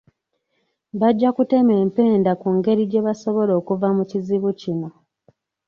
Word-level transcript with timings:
Bajja 0.99 1.29
kutema 1.35 1.73
empenda 1.83 2.31
ku 2.41 2.47
ngeri 2.57 2.83
gye 2.91 3.01
basobola 3.07 3.51
okuva 3.59 3.87
mu 3.97 4.03
kizibu 4.09 4.49
kino. 4.61 4.89